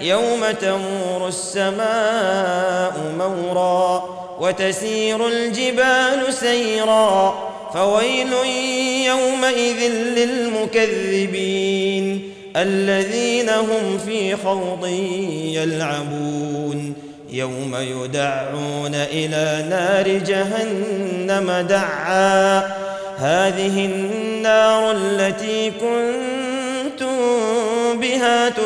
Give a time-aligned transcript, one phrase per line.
[0.00, 4.04] يوم تمور السماء مورا
[4.40, 7.34] وتسير الجبال سيرا
[7.74, 8.32] فويل
[9.06, 11.68] يومئذ للمكذبين
[12.56, 14.86] الذين هم في خوض
[15.52, 16.94] يلعبون
[17.30, 22.58] يوم يدعون إلى نار جهنم دعا.
[23.18, 26.37] هذه النار التي بها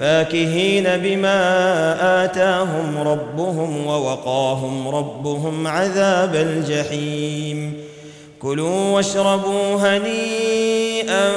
[0.00, 7.74] فاكهين بما آتاهم ربهم ووقاهم ربهم عذاب الجحيم.
[8.42, 11.32] كلوا واشربوا هنيئا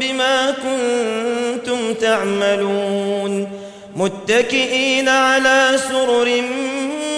[0.00, 3.48] بما كنتم تعملون.
[3.96, 6.42] متكئين على سرر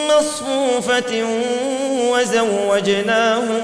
[0.08, 1.24] مصفوفة
[2.12, 3.62] وزوجناهم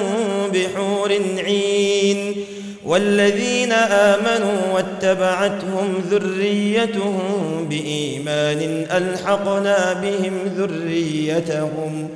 [0.53, 2.48] بحور عين.
[2.89, 12.09] والذين آمنوا واتبعتهم ذريتهم بإيمان ألحقنا بهم ذريتهم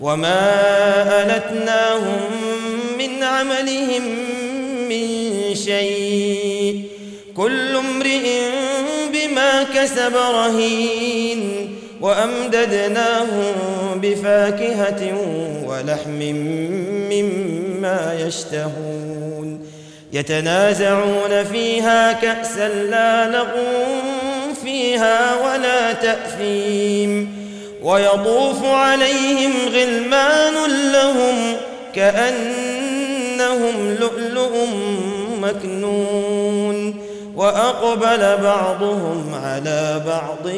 [0.00, 0.52] وما
[1.22, 2.20] ألتناهم
[2.98, 4.02] من عملهم
[4.88, 5.08] من
[5.54, 6.82] شيء
[7.36, 8.40] كل امرئ
[9.12, 13.54] بما كسب رهين وأمددناهم
[14.02, 15.14] بفاكهة
[15.66, 16.20] ولحم
[17.10, 19.41] مما يشتهون
[20.12, 23.86] يتنازعون فيها كأسا لا لغو
[24.64, 27.42] فيها ولا تأثيم
[27.82, 30.54] ويطوف عليهم غلمان
[30.92, 31.56] لهم
[31.94, 34.66] كأنهم لؤلؤ
[35.40, 36.94] مكنون
[37.36, 40.48] وأقبل بعضهم على بعض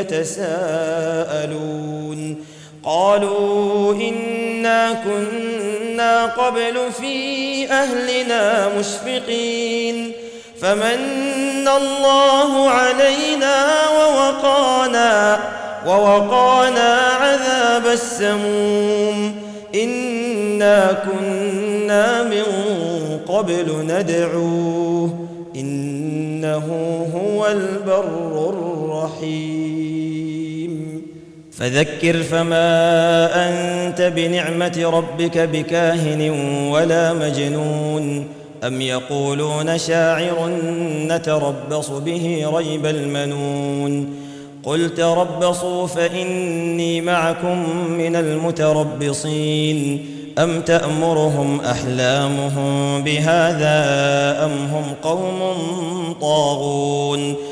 [0.00, 1.72] يتساءلون
[2.84, 10.12] قالوا إنا كنا قبل في أهلنا مشفقين
[10.60, 13.66] فمن الله علينا
[13.98, 15.40] ووقانا
[15.86, 19.34] ووقانا عذاب السموم
[19.74, 22.44] إنا كنا من
[23.28, 25.18] قبل ندعوه
[25.56, 26.66] إنه
[27.14, 29.91] هو البر الرحيم
[31.62, 32.68] فذكر فما
[33.48, 36.30] أنت بنعمة ربك بكاهن
[36.70, 38.26] ولا مجنون
[38.64, 40.50] أم يقولون شاعر
[41.08, 44.14] نتربص به ريب المنون
[44.64, 50.06] قل تربصوا فإني معكم من المتربصين
[50.38, 53.74] أم تأمرهم أحلامهم بهذا
[54.44, 55.54] أم هم قوم
[56.20, 57.51] طاغون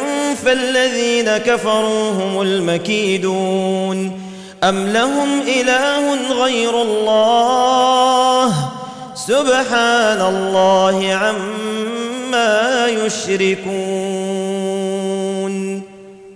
[0.45, 4.21] فالذين كفروا هم المكيدون
[4.63, 8.53] أم لهم إله غير الله
[9.15, 14.21] سبحان الله عما يشركون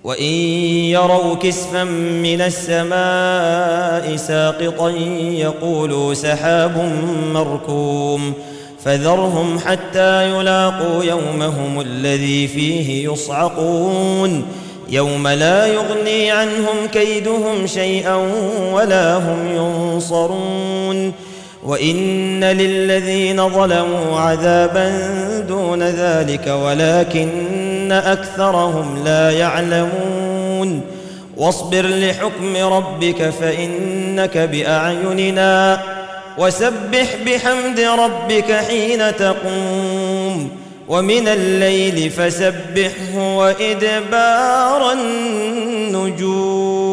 [0.03, 0.23] وإن
[0.93, 1.83] يروا كسفا
[2.23, 6.91] من السماء ساقطا يقولوا سحاب
[7.33, 8.33] مركوم
[8.85, 14.45] فذرهم حتى يلاقوا يومهم الذي فيه يصعقون.
[14.89, 18.15] يوم لا يغني عنهم كيدهم شيئا
[18.73, 21.13] ولا هم ينصرون.
[21.65, 25.09] وإن للذين ظلموا عذابا
[25.49, 30.81] دون ذلك ولكن أكثرهم لا يعلمون.
[31.37, 35.94] واصبر لحكم ربك فإنك بأعيننا.
[36.37, 40.49] وسبح بحمد ربك حين تقوم
[40.87, 46.84] ومن الليل فسبحه وإدبار النجوم.